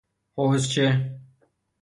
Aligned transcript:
حوضچه 0.35 0.85